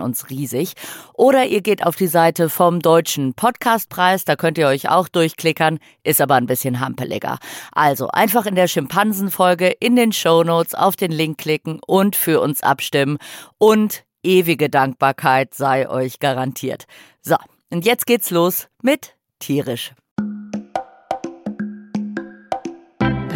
[0.00, 0.74] uns riesig.
[1.14, 5.78] Oder ihr geht auf die Seite vom Deutschen Podcastpreis, da könnt ihr euch auch durchklickern,
[6.02, 7.38] ist aber ein bisschen hampeliger.
[7.72, 12.40] Also einfach in der Schimpansenfolge in den Show Notes auf den Link klicken und für
[12.40, 13.18] uns abstimmen
[13.58, 16.84] und ewige Dankbarkeit sei euch garantiert.
[17.20, 17.36] So,
[17.70, 19.92] und jetzt geht's los mit tierisch.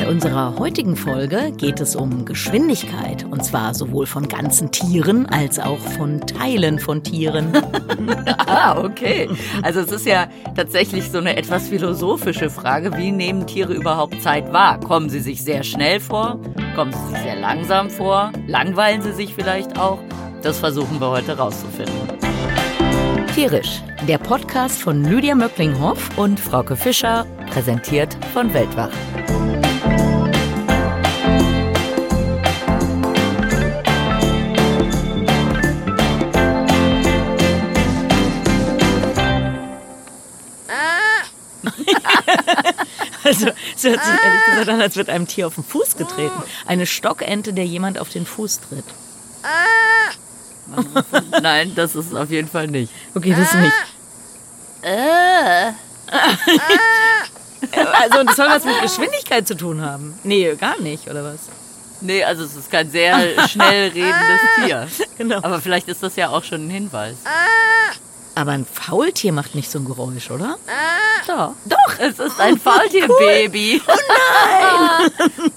[0.09, 5.59] Bei unserer heutigen Folge geht es um Geschwindigkeit und zwar sowohl von ganzen Tieren als
[5.59, 7.52] auch von Teilen von Tieren.
[8.47, 9.29] ah, okay.
[9.63, 14.51] Also es ist ja tatsächlich so eine etwas philosophische Frage, wie nehmen Tiere überhaupt Zeit
[14.51, 14.80] wahr?
[14.80, 16.41] Kommen sie sich sehr schnell vor?
[16.75, 18.32] Kommen sie sich sehr langsam vor?
[18.47, 19.99] Langweilen sie sich vielleicht auch?
[20.41, 22.09] Das versuchen wir heute rauszufinden.
[23.35, 28.88] Tierisch, der Podcast von Lydia Möcklinghoff und Frauke Fischer, präsentiert von Weltwach.
[43.79, 46.43] Es hört sich ehrlich gesagt an, als wird einem Tier auf den Fuß getreten.
[46.66, 48.85] Eine Stockente, der jemand auf den Fuß tritt.
[51.43, 52.93] Nein, das ist auf jeden Fall nicht.
[53.15, 53.73] Okay, das nicht.
[57.73, 60.18] also, das soll was mit Geschwindigkeit zu tun haben.
[60.24, 61.40] Nee, gar nicht, oder was?
[62.01, 64.87] Nee, also es ist kein sehr schnell redendes Tier.
[65.16, 65.38] Genau.
[65.38, 67.16] Aber vielleicht ist das ja auch schon ein Hinweis.
[68.39, 70.59] Aber ein Faultier macht nicht so ein Geräusch, oder?
[71.26, 71.54] Doch.
[71.65, 73.82] Doch, es ist ein Faultierbaby.
[73.84, 73.93] Oh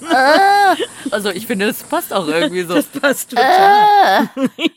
[0.00, 0.76] nein!
[1.12, 2.74] also ich finde, es passt auch irgendwie so.
[2.74, 4.28] Das passt total.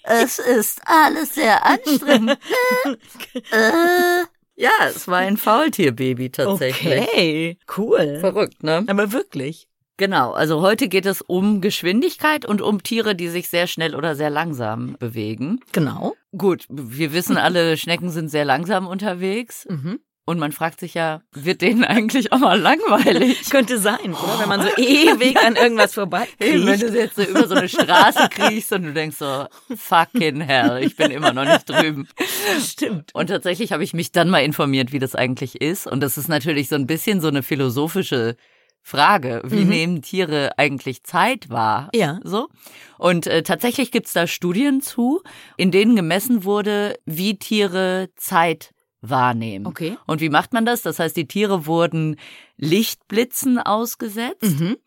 [0.04, 2.38] es ist alles sehr anstrengend.
[4.56, 7.08] ja, es war ein Faultierbaby tatsächlich.
[7.10, 8.20] Okay, cool.
[8.20, 8.84] Verrückt, ne?
[8.86, 9.68] Aber wirklich.
[9.98, 14.14] Genau, also heute geht es um Geschwindigkeit und um Tiere, die sich sehr schnell oder
[14.16, 15.62] sehr langsam bewegen.
[15.72, 16.16] Genau.
[16.38, 19.66] Gut, wir wissen alle, Schnecken sind sehr langsam unterwegs.
[19.69, 20.00] Mhm.
[20.28, 23.47] Und man fragt sich ja, wird denen eigentlich auch mal langweilig?
[23.51, 24.40] Könnte sein, oder?
[24.40, 27.69] Wenn man so ewig an irgendwas vorbei Hey, wenn du jetzt so über so eine
[27.69, 32.07] Straße kriegst und du denkst so, fucking hell, ich bin immer noch nicht drüben.
[32.59, 33.13] Stimmt.
[33.13, 35.85] Und tatsächlich habe ich mich dann mal informiert, wie das eigentlich ist.
[35.85, 38.35] Und das ist natürlich so ein bisschen so eine philosophische
[38.88, 39.69] Frage, wie mhm.
[39.69, 41.90] nehmen Tiere eigentlich Zeit wahr?
[41.96, 42.19] Ja.
[42.23, 42.50] So.
[43.00, 45.23] Und äh, tatsächlich gibt's da Studien zu,
[45.57, 49.66] in denen gemessen wurde, wie Tiere Zeit wahrnehmen.
[49.66, 49.97] Okay.
[50.06, 50.84] Und wie macht man das?
[50.84, 52.18] Das heißt, die Tiere wurden
[52.57, 54.59] Lichtblitzen ausgesetzt.
[54.59, 54.78] Mhm.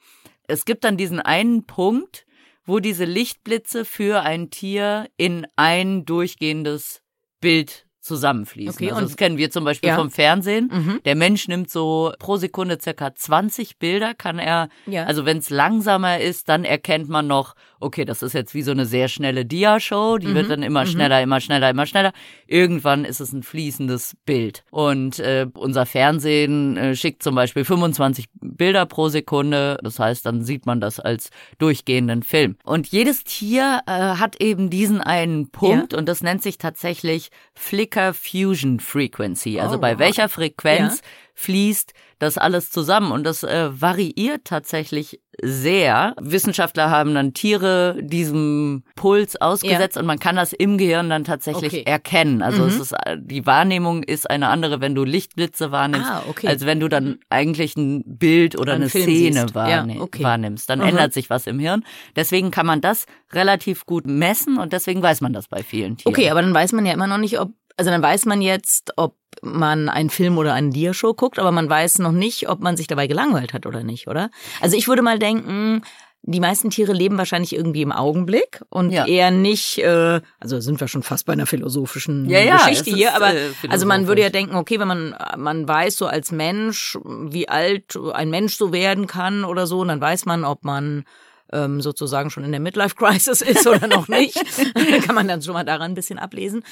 [0.46, 2.24] Es gibt dann diesen einen Punkt,
[2.64, 7.02] wo diese Lichtblitze für ein Tier in ein durchgehendes
[7.40, 8.74] Bild zusammenfließen.
[8.74, 9.96] Okay, also und- das kennen wir zum Beispiel Ja.
[9.96, 10.70] vom Fernsehen.
[10.72, 11.00] Mhm.
[11.04, 15.04] Der Mensch nimmt so pro Sekunde circa 20 Bilder, kann er, Ja.
[15.04, 18.70] also wenn es langsamer ist, dann erkennt man noch, okay, das ist jetzt wie so
[18.70, 22.12] eine sehr schnelle Dia-Show, die wird dann immer schneller, immer schneller, immer schneller.
[22.46, 24.64] Irgendwann ist es ein fließendes Bild.
[24.70, 30.42] Und äh, unser Fernsehen äh, schickt zum Beispiel 25 Bilder pro Sekunde, das heißt, dann
[30.42, 32.56] sieht man das als durchgehenden Film.
[32.64, 38.14] Und jedes Tier äh, hat eben diesen einen Punkt und das nennt sich tatsächlich Flicker
[38.14, 39.60] Fusion Frequency.
[39.60, 39.98] Also Oh, bei wow.
[40.00, 41.02] welcher Frequenz Ja.
[41.38, 46.16] Fließt das alles zusammen und das äh, variiert tatsächlich sehr.
[46.20, 51.72] Wissenschaftler haben dann Tiere diesem Puls ausgesetzt und man kann das im Gehirn dann tatsächlich
[51.72, 51.82] Okay.
[51.86, 52.42] erkennen.
[52.42, 52.68] Also Mhm.
[52.68, 56.48] es ist äh, die Wahrnehmung ist eine andere, wenn du Lichtblitze wahrnimmst, Ah, okay.
[56.48, 60.24] als wenn du dann eigentlich ein Bild oder Einen eine Film Szene wahrne Ja, okay.
[60.24, 60.68] wahrnimmst.
[60.68, 60.88] Dann Aha.
[60.88, 61.84] ändert sich was im Hirn.
[62.16, 66.12] Deswegen kann man das relativ gut messen und deswegen weiß man das bei vielen Tieren.
[66.16, 68.92] Okay, aber dann weiß man ja immer noch nicht, ob, also dann weiß man jetzt,
[68.96, 72.76] ob man einen Film oder eine Dia-Show guckt, aber man weiß noch nicht, ob man
[72.76, 74.30] sich dabei gelangweilt hat oder nicht, oder?
[74.60, 75.82] Also ich würde mal denken,
[76.22, 79.06] die meisten Tiere leben wahrscheinlich irgendwie im Augenblick und Ja.
[79.06, 82.96] eher nicht, äh, also sind wir schon fast bei einer philosophischen Ja, ja, Geschichte es
[82.96, 86.32] hier, aber äh, also man würde ja denken, okay, wenn man man weiß so als
[86.32, 90.64] Mensch, wie alt ein Mensch so werden kann oder so, und dann weiß man, ob
[90.64, 91.04] man
[91.52, 94.34] ähm, sozusagen schon in der Midlife-Crisis ist oder noch nicht.
[95.04, 96.62] Kann man dann schon mal daran ein bisschen ablesen.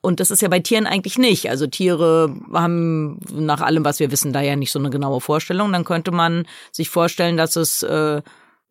[0.00, 1.50] Und das ist ja bei Tieren eigentlich nicht.
[1.50, 5.72] Also Tiere haben nach allem, was wir wissen, da ja nicht so eine genaue Vorstellung.
[5.72, 8.22] Dann könnte man sich vorstellen, dass es äh,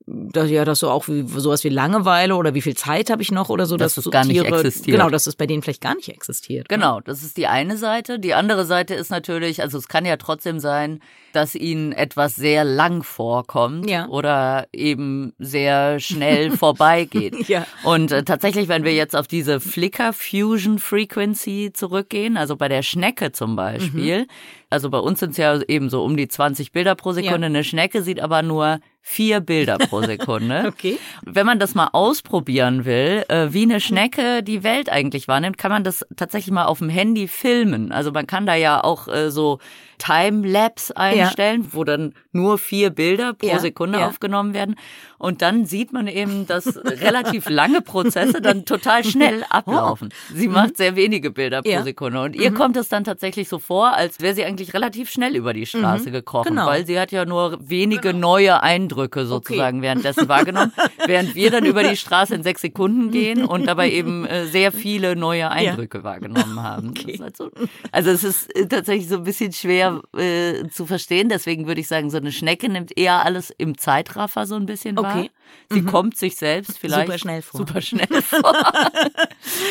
[0.05, 3.31] dass, ja, dass so auch wie, sowas wie Langeweile oder wie viel Zeit habe ich
[3.31, 4.97] noch oder so, Dass es so gar nicht Tiere, existiert.
[4.97, 6.69] Genau, dass es bei denen vielleicht gar nicht existiert.
[6.69, 6.75] ne?
[6.77, 8.19] Genau, das ist die eine Seite.
[8.19, 10.99] Die andere Seite ist natürlich, also es kann ja trotzdem sein,
[11.31, 14.07] dass ihnen etwas sehr lang vorkommt Ja.
[14.07, 17.47] oder eben sehr schnell vorbeigeht.
[17.47, 17.65] Ja.
[17.83, 22.81] Und äh, tatsächlich, wenn wir jetzt auf diese Flicker Fusion Frequency zurückgehen, also bei der
[22.83, 24.27] Schnecke zum Beispiel, Mhm.
[24.69, 27.45] also bei uns sind es ja eben so um die 20 Bilder pro Sekunde, Ja.
[27.45, 30.63] eine Schnecke sieht aber nur vier Bilder pro Sekunde.
[30.67, 30.97] Okay.
[31.21, 35.71] Wenn man das mal ausprobieren will, äh, wie eine Schnecke die Welt eigentlich wahrnimmt, kann
[35.71, 37.91] man das tatsächlich mal auf dem Handy filmen.
[37.91, 39.59] Also man kann da ja auch äh, so
[40.03, 44.07] Timelapse einstellen, wo dann nur vier Bilder pro Ja, Sekunde ja.
[44.07, 44.75] aufgenommen werden.
[45.17, 50.09] Und dann sieht man eben, dass relativ lange Prozesse dann total schnell ablaufen.
[50.33, 51.71] Sie macht sehr wenige Bilder pro Oh.
[51.71, 51.73] Mhm.
[51.73, 51.79] Ja.
[51.79, 51.83] Mhm.
[51.85, 52.21] Sekunde.
[52.21, 55.53] Und ihr kommt es dann tatsächlich so vor, als wäre sie eigentlich relativ schnell über
[55.53, 56.67] die Straße gekrochen, Genau.
[56.67, 60.73] weil sie hat ja nur wenige neue Eindrücke sozusagen währenddessen wahrgenommen,
[61.07, 64.71] während wir dann über die Straße in sechs Sekunden gehen und dabei eben äh, sehr
[64.71, 66.93] viele neue Eindrücke wahrgenommen haben.
[67.07, 67.49] Ist halt so,
[67.91, 71.87] also es ist äh, tatsächlich so ein bisschen schwer äh, zu verstehen, deswegen würde ich
[71.87, 75.19] sagen, so eine Schnecke nimmt eher alles im Zeitraffer so ein bisschen wahr.
[75.19, 75.31] Okay.
[75.69, 77.59] Sie kommt sich selbst vielleicht Super schnell vor.
[77.59, 78.53] Super schnell vor.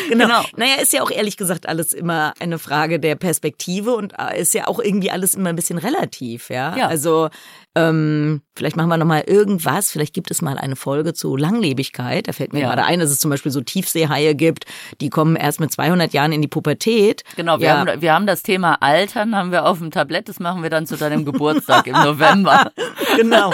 [0.08, 0.26] Genau.
[0.26, 0.42] Genau.
[0.56, 4.52] Naja, ist ja auch ehrlich gesagt alles immer eine Frage der Perspektive und äh, ist
[4.54, 6.76] ja auch irgendwie alles immer ein bisschen relativ, ja.
[6.76, 6.88] Ja.
[6.88, 7.30] Also
[7.74, 9.90] ähm, vielleicht machen wir noch mal irgendwas.
[9.90, 12.28] Vielleicht gibt es mal eine Folge zu Langlebigkeit.
[12.28, 12.69] Da fällt mir Ja.
[12.69, 14.66] gerade ein, dass es zum Beispiel so Tiefseehaie gibt,
[15.00, 17.22] die kommen erst mit 200 Jahren in die Pubertät.
[17.36, 17.78] Genau, wir, ja.
[17.78, 20.86] haben, wir haben das Thema Altern, haben wir auf dem Tablett, das machen wir dann
[20.86, 22.72] zu deinem Geburtstag im November.
[23.16, 23.50] Genau.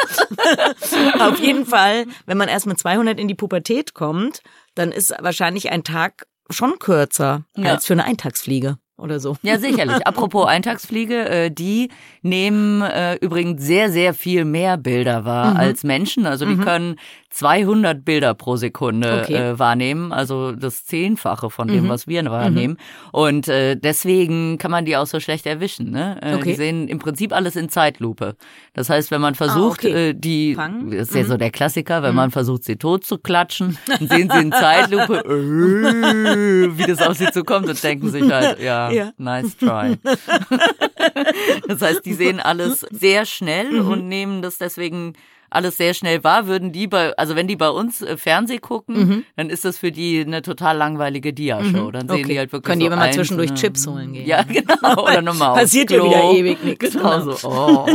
[1.18, 4.40] Auf jeden Fall, wenn man erst mit 200 in die Pubertät kommt,
[4.76, 7.72] dann ist wahrscheinlich ein Tag schon kürzer Ja.
[7.72, 9.36] als für eine Eintagsfliege oder so.
[9.42, 9.96] Ja, sicherlich.
[10.06, 11.88] Apropos Eintagsfliege, äh, die
[12.22, 15.56] nehmen äh, übrigens sehr, sehr viel mehr Bilder wahr Mhm.
[15.56, 16.26] als Menschen.
[16.26, 16.96] Also die können
[17.30, 19.34] 200 Bilder pro Sekunde Okay.
[19.34, 21.88] äh, wahrnehmen, also das Zehnfache von dem, Mhm.
[21.90, 22.78] was wir wahrnehmen.
[23.12, 25.90] Und äh, deswegen kann man die auch so schlecht erwischen.
[25.90, 26.18] Ne?
[26.22, 26.50] Äh, Okay.
[26.50, 28.36] Die sehen im Prinzip alles in Zeitlupe.
[28.74, 30.08] Das heißt, wenn man versucht, Ah, okay.
[30.10, 30.90] äh, die, Fangen?
[30.90, 34.30] das ist ja so der Klassiker, wenn man versucht, sie tot zu klatschen, dann sehen
[34.32, 39.12] sie in Zeitlupe, äh, wie das auf sie zukommt und denken sich halt, ja, Ja.
[39.18, 39.96] nice try.
[41.68, 43.88] das heißt, die sehen alles sehr schnell Mhm.
[43.88, 45.12] und nehmen das deswegen
[45.50, 49.24] alles sehr schnell wahr, würden die bei, also wenn die bei uns äh, Fernseh gucken,
[49.36, 51.90] dann ist das für die eine total langweilige Dia-Show.
[51.90, 52.24] Dann sehen Mhm.
[52.24, 52.32] Okay.
[52.32, 54.26] die halt wirklich Können die so immer mal zwischendurch Chips holen gehen.
[54.26, 55.02] Ja, genau.
[55.04, 56.92] Oder nochmal Passiert ja wieder ewig nichts.
[56.92, 57.48] Genau so.
[57.48, 57.86] Oh,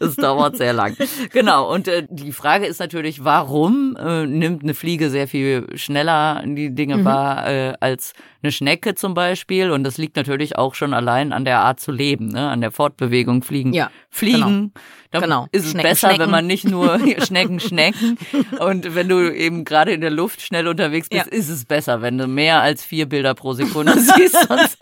[0.00, 0.96] das dauert sehr lang.
[1.32, 1.72] Genau.
[1.72, 6.74] Und äh, die Frage ist natürlich, warum äh, nimmt eine Fliege sehr viel schneller die
[6.74, 7.04] Dinge Mhm.
[7.04, 8.12] wahr äh, als
[8.42, 9.70] eine Schnecke zum Beispiel?
[9.70, 12.48] Und das liegt natürlich auch schon allein an der Art zu leben, ne?
[12.48, 13.72] an der Fortbewegung fliegen.
[13.72, 14.72] Ja, Fliegen.
[15.10, 15.46] Dann Genau.
[15.52, 16.22] ist es Schnecken, besser, Schnecken.
[16.24, 18.18] wenn man nicht nur Schnecken, Schnecken.
[18.58, 21.32] Und wenn du eben gerade in der Luft schnell unterwegs bist, Ja.
[21.32, 24.36] ist es besser, wenn du mehr als vier Bilder pro Sekunde siehst.
[24.48, 24.78] Sonst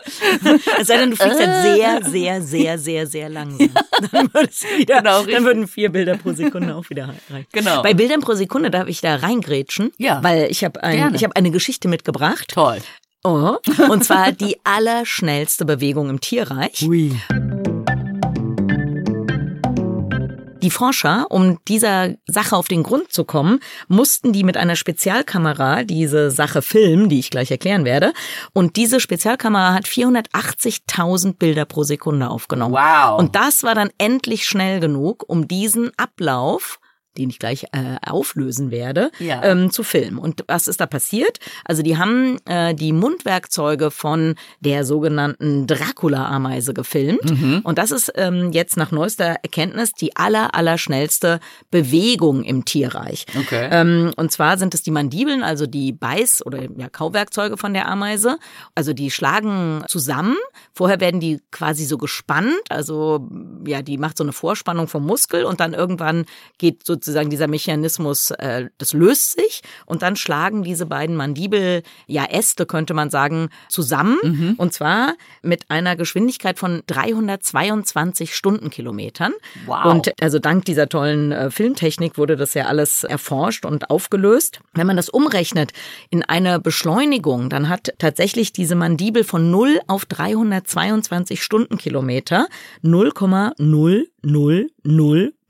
[0.79, 1.45] Es sei denn, du fliegst Äh.
[1.47, 3.69] halt sehr, sehr, sehr, sehr, sehr langsam.
[4.11, 7.45] Dann, würdest du wieder, Genau, dann würden vier Bilder pro Sekunde auch wieder reichen.
[7.51, 7.83] Genau.
[7.83, 10.23] Bei Bildern pro Sekunde darf ich da reingrätschen, Ja.
[10.23, 12.47] weil ich habe ein, ich hab eine Geschichte mitgebracht.
[12.53, 12.77] toll.
[13.23, 13.57] Oh,
[13.89, 16.81] und zwar die allerschnellste Bewegung im Tierreich.
[16.87, 17.11] Ui.
[20.61, 25.83] Die Forscher, um dieser Sache auf den Grund zu kommen, mussten die mit einer Spezialkamera
[25.83, 28.13] diese Sache filmen, die ich gleich erklären werde.
[28.53, 32.75] Und diese Spezialkamera hat 480.000 Bilder pro Sekunde aufgenommen.
[32.75, 33.19] Wow.
[33.19, 36.80] Und das war dann endlich schnell genug, um diesen Ablauf
[37.17, 39.43] den ich gleich äh, auflösen werde, Ja.
[39.43, 40.17] ähm, zu filmen.
[40.17, 41.39] Und was ist da passiert?
[41.65, 47.23] Also die haben äh, die Mundwerkzeuge von der sogenannten Dracula-Ameise gefilmt.
[47.29, 47.61] Mhm.
[47.63, 51.39] Und das ist ähm, jetzt nach neuester Erkenntnis die aller, aller schnellste
[51.69, 53.25] Bewegung im Tierreich.
[53.37, 53.67] Okay.
[53.71, 57.87] Ähm, und zwar sind es die Mandibeln, also die Beiß- oder ja, Kauwerkzeuge von der
[57.87, 58.37] Ameise.
[58.75, 60.37] Also die schlagen zusammen.
[60.73, 62.53] Vorher werden die quasi so gespannt.
[62.69, 63.27] Also
[63.65, 66.25] ja, die macht so eine Vorspannung vom Muskel und dann irgendwann
[66.57, 72.25] geht sozusagen dieser Mechanismus, äh, das löst sich und dann schlagen diese beiden Mandibel, ja
[72.25, 74.19] Äste könnte man sagen, zusammen.
[74.57, 79.33] Und zwar mit einer Geschwindigkeit von 322 Stundenkilometern.
[79.65, 79.85] Wow.
[79.85, 84.59] Und also dank dieser tollen äh, Filmtechnik wurde das ja alles erforscht und aufgelöst.
[84.73, 85.71] Wenn man das umrechnet
[86.11, 92.47] in eine Beschleunigung, dann hat tatsächlich diese Mandibel von 0 auf 322 Stundenkilometer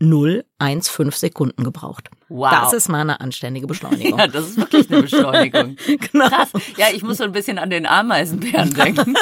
[0.01, 2.09] 0,00015 Sekunden gebraucht.
[2.29, 2.49] Wow.
[2.51, 4.01] Das ist mal eine anständige Beschleunigung.
[4.19, 5.75] Ja, das ist wirklich eine Beschleunigung.
[6.11, 6.27] Genau.
[6.27, 6.49] Krass.
[6.77, 9.15] Ja, ich muss so ein bisschen an den Ameisenbären denken.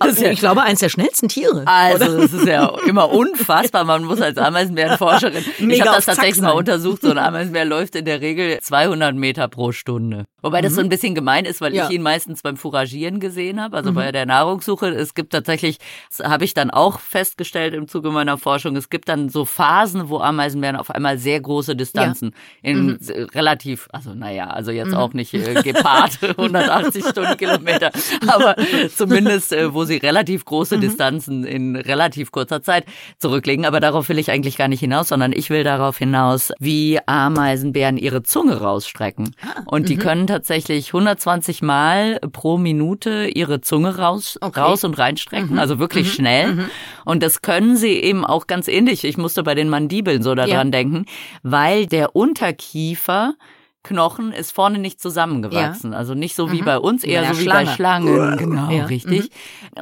[0.00, 1.62] Das ist ja, ich glaube, eins der schnellsten Tiere.
[1.66, 3.84] Also, es ist ja immer unfassbar.
[3.84, 8.04] Man muss als Ameisenbärenforscherin, ich habe das tatsächlich mal untersucht, so ein Ameisenbär läuft in
[8.04, 10.26] der Regel 200 Meter pro Stunde.
[10.40, 11.86] Wobei das so ein bisschen gemein ist, weil Ja.
[11.86, 14.88] ich ihn meistens beim Fouragieren gesehen habe, also bei der Nahrungssuche.
[14.88, 15.78] Es gibt tatsächlich,
[16.16, 20.08] das habe ich dann auch festgestellt im Zuge meiner Forschung, es gibt dann so Phasen,
[20.08, 25.12] wo Ameisenbären auf einmal sehr große Distanzen in s- relativ, also naja, also jetzt auch
[25.12, 27.90] nicht äh, Gepard 180 Stundenkilometer,
[28.28, 28.54] aber
[28.94, 32.84] zumindest, äh, wo sie relativ große Distanzen in relativ kurzer Zeit
[33.18, 33.64] zurücklegen.
[33.64, 37.96] Aber darauf will ich eigentlich gar nicht hinaus, sondern ich will darauf hinaus, wie Ameisenbären
[37.96, 39.34] ihre Zunge rausstrecken.
[39.66, 44.60] Und die können tatsächlich 120 Mal pro Minute ihre Zunge raus, Okay.
[44.60, 46.68] raus und reinstrecken, also wirklich schnell.
[47.04, 49.02] Und das können sie eben auch ganz ähnlich.
[49.04, 50.64] Ich musste bei den Mandibeln so daran Ja.
[50.64, 51.06] denken,
[51.42, 53.34] weil der Unterkiefer
[53.84, 55.94] Knochen ist vorne nicht zusammengewachsen.
[55.94, 58.06] Also nicht so wie bei uns, eher Ja, so wie bei Schlange.
[58.10, 58.36] Schlangen.
[58.36, 58.84] Genau, Ja.
[58.84, 59.30] richtig.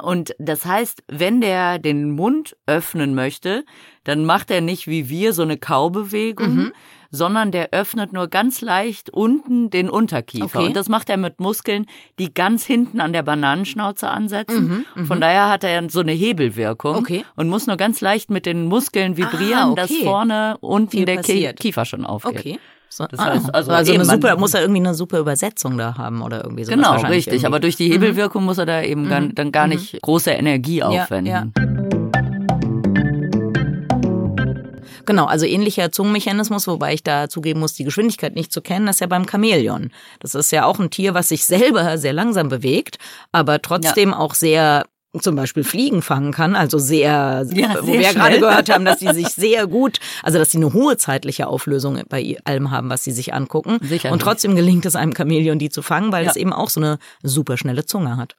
[0.00, 3.64] Und das heißt, wenn der den Mund öffnen möchte,
[4.04, 6.72] dann macht er nicht wie wir so eine Kaubewegung, Mhm.
[7.16, 10.44] Sondern der öffnet nur ganz leicht unten den Unterkiefer.
[10.60, 10.66] Okay.
[10.68, 11.86] Und das macht er mit Muskeln,
[12.20, 14.84] die ganz hinten an der Bananenschnauze ansetzen.
[14.94, 17.24] Mhm, Von daher hat er so eine Hebelwirkung Okay.
[17.34, 19.80] und muss nur ganz leicht mit den Muskeln vibrieren, Ah, okay.
[19.80, 21.58] dass vorne unten Viel der passiert.
[21.58, 22.38] Kiefer schon aufgeht.
[22.38, 22.58] Okay.
[22.88, 25.98] So, Das heißt, also also eben, eine super, muss er irgendwie eine super Übersetzung da
[25.98, 27.26] haben oder irgendwie sowas Genau, richtig.
[27.34, 27.46] irgendwie.
[27.46, 30.86] Aber durch die Hebelwirkung muss er da eben gar, dann gar nicht große Energie Ja,
[30.86, 31.26] aufwenden.
[31.56, 31.75] ja.
[35.06, 39.00] Genau, also ähnlicher Zungenmechanismus, wobei ich da zugeben muss, die Geschwindigkeit nicht zu kennen, ist
[39.00, 39.90] ja beim Chamäleon.
[40.20, 42.98] Das ist ja auch ein Tier, was sich selber sehr langsam bewegt,
[43.32, 44.84] aber trotzdem auch sehr
[45.20, 48.84] zum Beispiel Fliegen fangen kann, also sehr, Ja, wo sehr wir ja gerade gehört haben,
[48.84, 52.90] dass sie sich sehr gut, also dass sie eine hohe zeitliche Auflösung bei allem haben,
[52.90, 53.78] was sie sich angucken.
[53.80, 54.12] Sicherlich.
[54.12, 56.30] Und trotzdem gelingt es einem Chamäleon, die zu fangen, weil Ja.
[56.30, 58.36] es eben auch so eine super schnelle Zunge hat.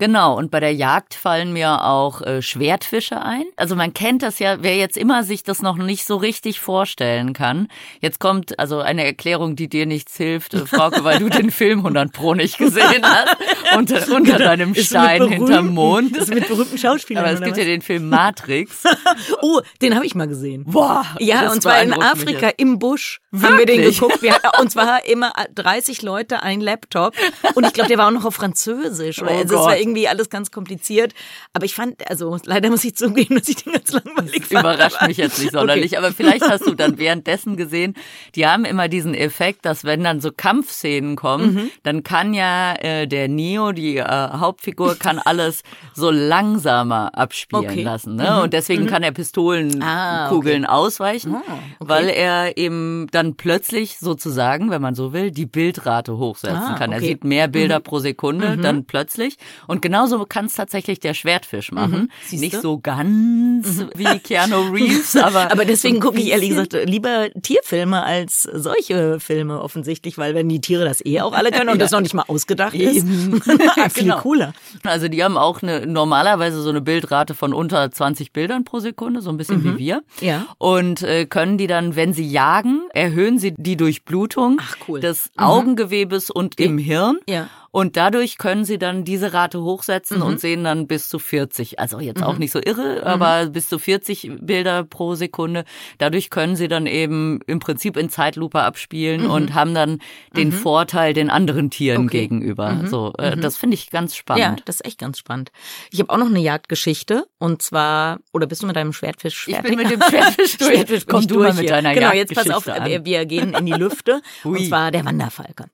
[0.00, 3.44] Genau, und bei der Jagd fallen mir auch äh, Schwertfische ein.
[3.56, 7.34] Also man kennt das ja, wer jetzt immer sich das noch nicht so richtig vorstellen
[7.34, 7.68] kann.
[8.00, 11.80] Jetzt kommt also eine Erklärung, die dir nichts hilft, äh, Frauke, weil du den Film
[11.80, 13.36] 100 Pro nicht gesehen hast.
[13.76, 16.16] Unter, unter deinem Stein hinterm Mond.
[16.16, 17.24] Ist mit berühmten Schauspielern.
[17.24, 17.58] Aber es gibt was?
[17.58, 18.82] ja den Film Matrix.
[19.42, 20.64] Oh, den habe ich mal gesehen.
[20.64, 23.98] Boah, Ja, das und zwar in Afrika im Busch haben wir den Wirklich?
[24.00, 24.22] geguckt.
[24.22, 27.14] Wir, und zwar immer 30 Leute, ein Laptop.
[27.54, 29.22] Und ich glaube, der war auch noch auf Französisch.
[29.22, 29.44] Oder Oh
[29.90, 31.12] irgendwie alles ganz kompliziert.
[31.52, 34.64] Aber ich fand, also leider muss ich zugeben, dass ich den ganz langweilig fand.
[34.64, 37.94] Überrascht mich jetzt nicht sonderlich, aber vielleicht hast du dann währenddessen gesehen,
[38.34, 41.70] die haben immer diesen Effekt, dass wenn dann so Kampfszenen kommen, Mhm.
[41.82, 45.62] dann kann ja äh, der Neo, die äh, Hauptfigur, kann alles
[45.94, 47.80] so langsamer abspielen Okay.
[47.80, 47.84] Mhm.
[47.84, 48.16] lassen.
[48.16, 48.42] Ne?
[48.42, 50.66] Und deswegen kann er Pistolenkugeln Ah, okay.
[50.66, 51.58] ausweichen, Ah, okay.
[51.80, 56.92] weil er eben dann plötzlich sozusagen, wenn man so will, die Bildrate hochsetzen Ah, kann.
[56.92, 57.06] Er okay.
[57.06, 57.08] Mhm.
[57.10, 59.36] sieht mehr Bilder pro Sekunde, dann plötzlich.
[59.66, 62.10] Und genauso kann es tatsächlich der Schwertfisch machen.
[62.30, 62.38] Mhm.
[62.40, 65.50] Nicht so ganz wie Keanu Reeves, aber.
[65.50, 70.48] Aber deswegen so gucke ich ehrlich gesagt lieber Tierfilme als solche Filme offensichtlich, weil wenn
[70.48, 73.40] die Tiere das eh auch alle können und das noch nicht mal ausgedacht ist, Eben.
[73.90, 74.18] viel Genau.
[74.20, 74.52] cooler.
[74.84, 79.20] Also die haben auch eine normalerweise so eine Bildrate von unter 20 Bildern pro Sekunde,
[79.20, 79.96] so ein bisschen wie wir.
[80.20, 80.26] Mhm.
[80.26, 80.46] Ja.
[80.58, 85.00] Und äh, können die dann, wenn sie jagen, erhöhen sie die Durchblutung cool.
[85.00, 87.18] des Augengewebes und im Hirn.
[87.28, 87.48] Ja.
[87.72, 90.22] Und dadurch können sie dann diese Rate hochsetzen Mhm.
[90.24, 91.78] und sehen dann bis zu 40.
[91.78, 95.64] Also jetzt auch nicht so irre, aber bis zu 40 Bilder pro Sekunde.
[95.98, 99.98] Dadurch können sie dann eben im Prinzip in Zeitlupe abspielen und haben dann
[100.36, 102.08] den Vorteil den anderen Tieren Mhm.
[102.08, 102.16] Okay.
[102.18, 102.20] Mhm.
[102.40, 102.80] gegenüber.
[102.86, 104.42] So, äh, das finde ich ganz spannend.
[104.44, 105.52] Ja, das ist echt ganz spannend.
[105.92, 109.54] Ich habe auch noch eine Jagdgeschichte und zwar, oder bist du mit deinem Schwertfisch Ich
[109.54, 109.76] fertig?
[109.76, 110.70] bin mit dem Schwertfisch durch.
[110.74, 113.04] Schwertfisch Komm ich du mal mit deiner Genau, jetzt pass auf, an.
[113.04, 115.66] wir, gehen in die Lüfte und zwar der Wanderfalke.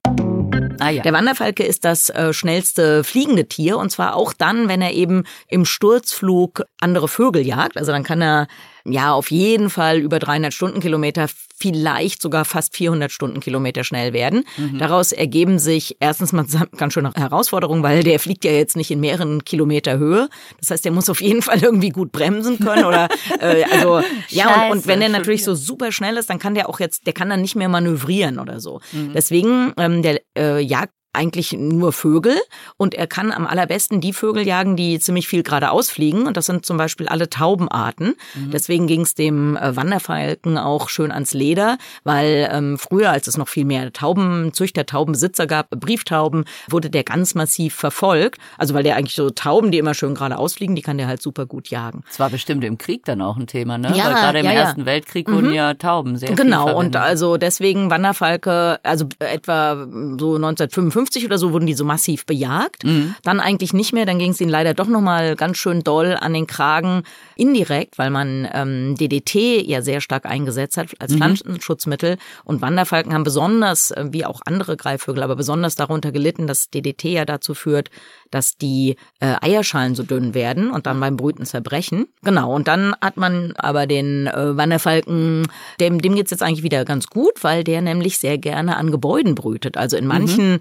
[0.80, 1.02] Ah ja.
[1.02, 5.24] Der Wanderfalke ist das äh, schnellste fliegende Tier und zwar auch dann, wenn er eben
[5.48, 7.76] im Sturzflug andere Vögel jagt.
[7.76, 8.46] Also dann kann er
[8.92, 11.26] ja auf jeden Fall über 300 Stundenkilometer,
[11.58, 14.44] vielleicht sogar fast 400 Stundenkilometer schnell werden.
[14.56, 14.78] Mhm.
[14.78, 19.00] Daraus ergeben sich erstens mal ganz schöne Herausforderungen, weil der fliegt ja jetzt nicht in
[19.00, 20.28] mehreren Kilometer Höhe.
[20.60, 23.08] Das heißt, der muss auf jeden Fall irgendwie gut bremsen können oder
[23.40, 26.68] äh, also ja und, und wenn der natürlich so super schnell ist, dann kann der
[26.68, 28.80] auch jetzt, der kann dann nicht mehr manövrieren oder so.
[28.92, 29.12] Mhm.
[29.14, 32.36] Deswegen ähm, der äh, jagt eigentlich nur Vögel
[32.76, 36.46] und er kann am allerbesten die Vögel jagen, die ziemlich viel geradeaus fliegen und das
[36.46, 38.14] sind zum Beispiel alle Taubenarten.
[38.34, 38.50] Mhm.
[38.52, 43.36] Deswegen ging es dem äh, Wanderfalken auch schön ans Leder, weil ähm, früher, als es
[43.36, 48.38] noch viel mehr Taubenzüchter, Taubenbesitzer gab, Brieftauben, wurde der ganz massiv verfolgt.
[48.58, 51.22] Also weil der eigentlich so Tauben, die immer schön geradeaus fliegen, die kann der halt
[51.22, 52.02] super gut jagen.
[52.08, 53.92] Das war bestimmt im Krieg dann auch ein Thema, ne?
[53.96, 54.60] Ja, Weil gerade im ja, ja.
[54.60, 56.96] Ersten Weltkrieg wurden ja Tauben sehr viel Genau, und verwendet.
[57.02, 59.86] also deswegen Wanderfalke, also etwa
[60.18, 62.84] so 1955 1950 oder so wurden die so massiv bejagt.
[63.22, 64.06] Dann eigentlich nicht mehr.
[64.06, 67.02] Dann ging es ihnen leider doch nochmal ganz schön doll an den Kragen.
[67.36, 72.16] Indirekt, weil man ähm, DDT ja sehr stark eingesetzt hat als Pflanzenschutzmittel.
[72.44, 77.04] Und Wanderfalken haben besonders, äh, wie auch andere Greifvögel, aber besonders darunter gelitten, dass DDT
[77.04, 77.90] ja dazu führt,
[78.30, 82.06] dass die äh, Eierschalen so dünn werden und dann beim Brüten zerbrechen.
[82.22, 85.46] Genau, und dann hat man aber den äh, Wanderfalken,
[85.80, 89.34] dem, dem geht's jetzt eigentlich wieder ganz gut, weil der nämlich sehr gerne an Gebäuden
[89.34, 89.76] brütet.
[89.76, 90.58] Also in manchen äh,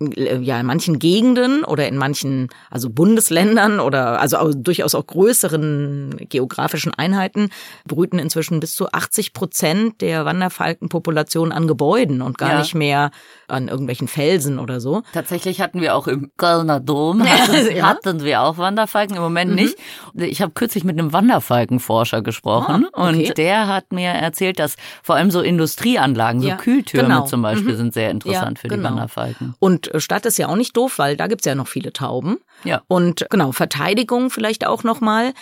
[0.00, 6.16] ja in manchen Gegenden oder in manchen also Bundesländern oder also auch, durchaus auch größeren
[6.28, 7.50] geografischen Einheiten
[7.86, 12.58] brüten inzwischen bis zu 80 Prozent der Wanderfalkenpopulation an Gebäuden und gar Ja.
[12.60, 13.10] nicht mehr
[13.48, 15.02] an irgendwelchen Felsen oder so.
[15.12, 17.86] Tatsächlich hatten wir auch im Kölner Dom, hatten, Ja.
[17.88, 19.76] hatten wir auch Wanderfalken, im Moment nicht.
[20.14, 23.28] Ich habe kürzlich mit einem Wanderfalkenforscher gesprochen Ah, okay.
[23.28, 27.24] und der hat mir erzählt, dass vor allem so Industrieanlagen, so Ja, Kühltürme genau.
[27.24, 27.76] zum Beispiel, Mhm.
[27.78, 28.90] sind sehr interessant für die genau.
[28.90, 29.54] Wanderfalken.
[29.58, 32.38] Und äh, Stadt ist ja auch nicht doof, weil da gibt's ja noch viele Tauben.
[32.64, 32.82] Ja.
[32.88, 35.32] Und genau, Verteidigung vielleicht auch nochmal.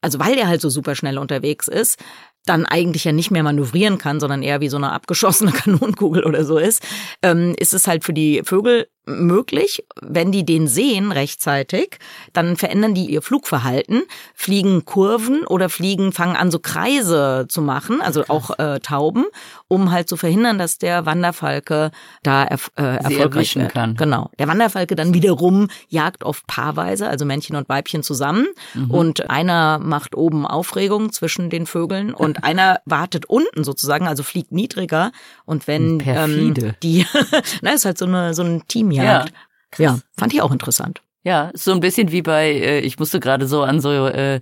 [0.00, 1.98] Also weil der halt so super schnell unterwegs ist,
[2.44, 6.44] dann eigentlich ja nicht mehr manövrieren kann, sondern eher wie so eine abgeschossene Kanonenkugel oder
[6.44, 6.82] so ist,
[7.22, 11.98] ähm, ist es halt für die Vögel möglich, wenn die den sehen rechtzeitig,
[12.32, 14.02] dann verändern die ihr Flugverhalten,
[14.34, 19.24] fliegen Kurven oder fliegen, fangen an so Kreise zu machen, also auch äh, Tauben,
[19.68, 21.90] um halt zu verhindern, dass der Wanderfalke
[22.22, 23.72] da erf äh, erfolgreich wird.
[23.72, 23.96] kann.
[23.96, 24.30] Genau.
[24.38, 28.46] Der Wanderfalke dann wiederum jagt oft paarweise, also Männchen und Weibchen zusammen.
[28.74, 28.90] Mhm.
[28.90, 34.52] Und einer macht oben Aufregung zwischen den Vögeln und einer wartet unten sozusagen, also fliegt
[34.52, 35.12] niedriger.
[35.44, 36.76] Und wenn ähm, Perfide.
[36.82, 37.06] die,
[37.62, 39.30] na, ist halt so eine so ein Teamjagd.
[39.30, 39.34] Ja.
[39.76, 41.02] Ja, fand ich auch interessant.
[41.24, 44.40] Ja, so ein bisschen wie bei, äh, ich musste gerade so an so, äh,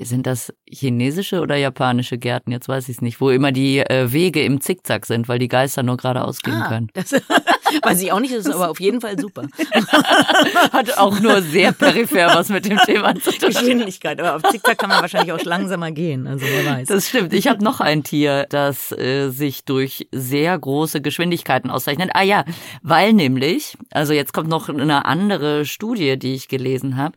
[0.00, 2.52] sind das chinesische oder japanische Gärten?
[2.52, 5.48] Jetzt weiß ich es nicht, wo immer die äh, Wege im Zickzack sind, weil die
[5.48, 6.88] Geister nur geradeaus gehen können.
[7.82, 9.42] weiß ich auch nicht, das ist aber auf jeden Fall super.
[10.72, 13.48] Hat auch nur sehr peripher was mit dem Thema zu tun.
[13.48, 16.88] Geschwindigkeit, aber auf Zickzack kann man wahrscheinlich auch langsamer gehen, also wer weiß.
[16.88, 17.32] Das stimmt.
[17.32, 22.10] Ich habe noch ein Tier, das äh, sich durch sehr große Geschwindigkeiten auszeichnet.
[22.14, 22.44] Ah ja,
[22.82, 27.14] weil nämlich, also jetzt kommt noch eine andere Studie, die ich gelesen habe,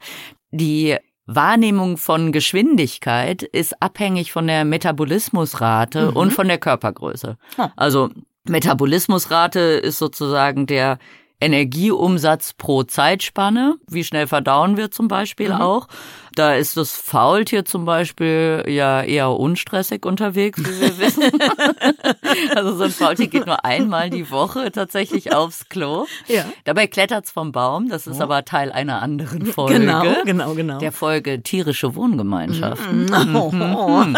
[0.52, 7.38] die Wahrnehmung von Geschwindigkeit ist abhängig von der Metabolismusrate und von der Körpergröße.
[7.58, 7.70] Ah.
[7.76, 8.10] Also
[8.48, 10.98] Metabolismusrate ist sozusagen der
[11.40, 15.88] Energieumsatz pro Zeitspanne, wie schnell verdauen wir zum Beispiel auch.
[16.36, 21.24] Da ist das Faultier zum Beispiel ja eher unstressig unterwegs, wie wir wissen.
[22.56, 26.06] also so ein Faultier geht nur einmal die Woche tatsächlich aufs Klo.
[26.28, 26.46] Ja.
[26.64, 29.80] Dabei klettert's vom Baum, das ist aber Teil einer anderen Folge.
[29.80, 30.80] Genau, genau, genau.
[30.80, 33.12] Der Folge tierische Wohngemeinschaften.
[33.36, 33.52] Oh.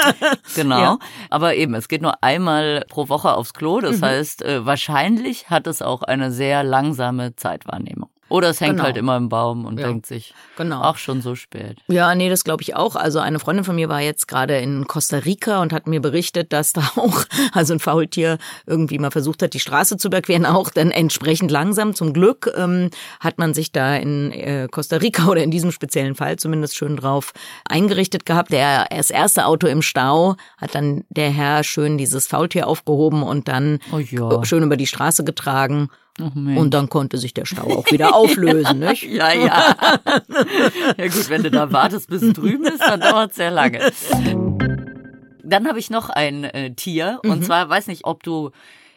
[0.55, 0.79] Genau.
[0.79, 0.99] Ja.
[1.29, 3.77] Aber eben, es geht nur einmal pro Woche aufs Klo.
[3.77, 3.81] Mhm.
[3.81, 8.09] Das heißt, äh, wahrscheinlich hat es auch eine sehr langsame Zeitwahrnehmung.
[8.27, 8.83] Oder es hängt Genau.
[8.85, 9.87] halt immer im Baum und Ja.
[9.87, 10.81] denkt sich, Genau.
[10.81, 11.77] ach, schon so spät.
[11.87, 12.95] Ja, nee, das glaube ich auch.
[12.95, 16.51] Also eine Freundin von mir war jetzt gerade in Costa Rica und hat mir berichtet,
[16.51, 20.71] dass da auch also ein Faultier irgendwie mal versucht hat, die Straße zu überqueren, auch
[20.71, 21.93] dann entsprechend langsam.
[21.93, 26.15] Zum Glück ähm, hat man sich da in äh, Costa Rica oder in diesem speziellen
[26.15, 27.31] Fall zumindest schön drauf
[27.69, 28.51] eingerichtet gehabt.
[28.51, 33.47] Der das erste Auto im Stau hat dann der Herr schön dieses Faultier aufgehoben und
[33.47, 34.43] dann Oh ja.
[34.45, 35.89] schön über die Straße getragen.
[36.17, 39.03] Und dann konnte sich der Stau auch wieder auflösen, nicht?
[39.03, 39.75] ja, ja.
[40.97, 43.91] ja gut, wenn du da wartest, bis es drüben ist, dann dauert es sehr lange.
[45.43, 47.19] Dann habe ich noch ein äh, Tier.
[47.23, 48.51] Und zwar, weiß nicht, ob du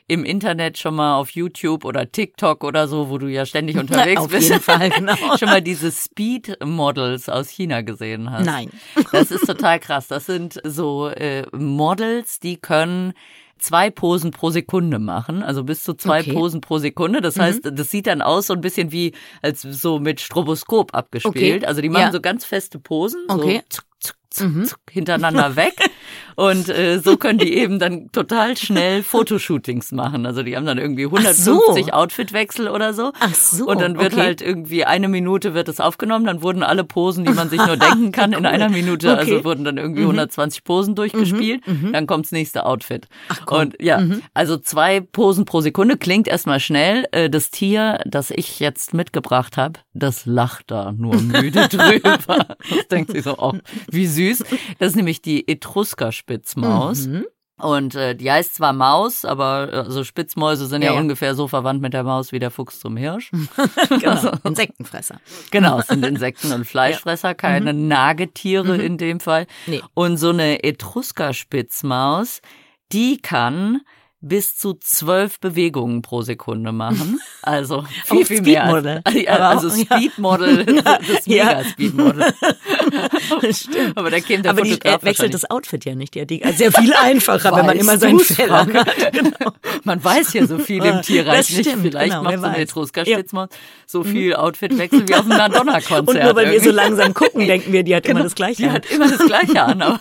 [0.08, 4.22] im Internet schon mal auf YouTube oder TikTok oder so, wo du ja ständig unterwegs
[4.22, 5.14] Auf bist, jeden Fall, genau.
[5.38, 8.46] schon mal diese Speed Models aus China gesehen hast.
[8.46, 8.70] Nein.
[9.12, 10.08] Das ist total krass.
[10.08, 13.12] Das sind so äh, Models, die können
[13.58, 16.32] zwei Posen pro Sekunde machen, also bis zu zwei Okay.
[16.32, 17.20] Posen pro Sekunde.
[17.20, 21.58] Das heißt, das sieht dann aus so ein bisschen wie als so mit Stroboskop abgespielt.
[21.62, 21.66] Okay.
[21.66, 22.12] Also die machen Ja.
[22.12, 23.62] so ganz feste Posen, Okay.
[23.70, 25.74] so zuck, zuck, zuck, zuck, hintereinander weg.
[26.36, 30.24] Und äh, so können die eben dann total schnell Fotoshootings machen.
[30.26, 31.92] Also die haben dann irgendwie 150 so.
[31.92, 33.12] Outfitwechsel oder so.
[33.20, 34.22] Ach so, Und dann wird okay.
[34.22, 37.76] halt irgendwie eine Minute wird es aufgenommen, dann wurden alle Posen, die man sich nur
[37.76, 39.18] denken kann, in einer Minute, Okay.
[39.32, 43.06] also wurden dann irgendwie 120 Posen durchgespielt, dann kommt's nächste Outfit.
[43.46, 44.02] Und ja,
[44.34, 47.06] also zwei Posen pro Sekunde klingt erstmal schnell.
[47.12, 52.18] Äh, Das Tier, das ich jetzt mitgebracht habe, das lacht da nur müde drüber.
[52.26, 53.54] Das denkt sich so, oh,
[53.90, 54.44] wie süß.
[54.78, 55.46] Das ist nämlich die
[56.08, 57.08] Etruskerspitzmaus.
[57.60, 61.00] Und äh, die heißt zwar Maus, aber äh, so Spitzmäuse sind ja, Ja, ja.
[61.00, 63.32] ungefähr so verwandt mit der Maus wie der Fuchs zum Hirsch.
[63.88, 64.30] Genau.
[64.44, 65.20] Insektenfresser.
[65.50, 69.46] Genau, es sind Insekten und Fleischfresser, keine Nagetiere in dem Fall.
[69.66, 69.82] Nee.
[69.94, 72.42] Und so eine Etruskerspitzmaus,
[72.92, 73.80] die kann
[74.20, 77.20] bis zu zwölf Bewegungen pro Sekunde machen.
[77.40, 78.62] Also viel, viel mehr.
[78.64, 79.00] Speedmodel.
[79.04, 79.96] Als, ja, Aber also auch- ja.
[79.96, 81.44] Speedmodel, das Ja.
[81.46, 82.34] Mega-Speedmodel.
[83.52, 83.96] Stimmt.
[83.96, 86.14] Aber da käme der Aber die äh, wechselt das Outfit ja nicht.
[86.16, 88.68] Ja, die, also sehr viel einfacher, wenn man immer sein du's, Fell hat.
[89.12, 89.52] Genau.
[89.84, 91.68] Man weiß ja so viel im Tierreich Das nicht.
[91.68, 92.62] stimmt, Vielleicht genau, macht so eine weiß.
[92.62, 93.48] Etrusker-Spitzmaus
[93.86, 96.08] so viel Outfitwechsel wie auf einem Madonna-Konzert.
[96.08, 96.70] Und nur weil wir so irgendwie.
[96.70, 98.62] langsam gucken, denken wir, die hat immer das Gleiche.
[98.64, 98.74] Die an.
[98.74, 99.98] hat immer das Gleiche an, aber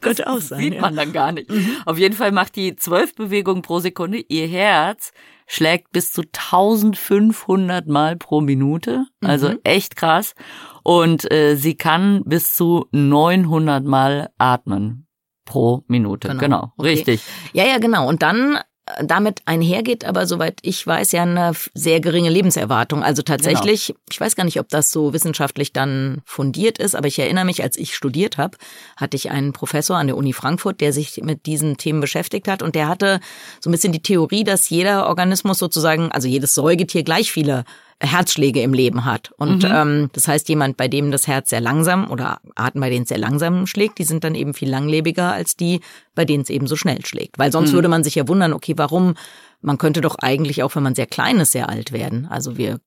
[0.00, 0.60] Könnte auch sein.
[0.60, 0.80] sieht ja.
[0.82, 1.50] man dann gar nicht.
[1.84, 4.18] Auf jeden Fall macht die zwölf Bewegungen pro Sekunde.
[4.28, 5.12] Ihr Herz
[5.46, 9.06] schlägt bis zu 1500 Mal pro Minute.
[9.22, 9.58] Also Mhm.
[9.64, 10.34] echt krass.
[10.82, 15.06] Und äh, sie kann bis zu 900 Mal atmen
[15.44, 16.28] pro Minute.
[16.28, 16.40] Genau.
[16.40, 16.88] Genau, Okay.
[16.90, 17.22] richtig.
[17.52, 18.06] Ja, ja, genau.
[18.08, 18.58] Und dann
[19.02, 23.02] damit einhergeht aber, soweit ich weiß, ja eine sehr geringe Lebenserwartung.
[23.02, 27.18] Also tatsächlich, ich weiß gar nicht, ob das so wissenschaftlich dann fundiert ist, aber ich
[27.18, 28.56] erinnere mich, als ich studiert habe,
[28.96, 32.62] hatte ich einen Professor an der Uni Frankfurt, der sich mit diesen Themen beschäftigt hat
[32.62, 33.20] und der hatte
[33.60, 37.64] so ein bisschen die Theorie, dass jeder Organismus sozusagen, also jedes Säugetier gleich viele
[38.00, 39.32] Herzschläge im Leben hat.
[39.38, 43.02] Und ähm, das heißt, jemand, bei dem das Herz sehr langsam oder Arten, bei denen
[43.02, 45.80] es sehr langsam schlägt, die sind dann eben viel langlebiger als die,
[46.14, 47.38] bei denen es eben so schnell schlägt.
[47.38, 49.14] Weil sonst würde man sich ja wundern, okay, warum,
[49.60, 52.26] man könnte doch eigentlich auch, wenn man sehr klein ist, sehr alt werden.
[52.26, 52.78] Also wir,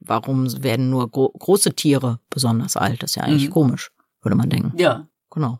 [0.00, 3.02] warum werden nur gro große Tiere besonders alt?
[3.02, 3.52] Das ist ja eigentlich Mhm.
[3.54, 3.90] komisch,
[4.22, 4.74] würde man denken.
[4.78, 5.07] Ja.
[5.30, 5.58] Genau.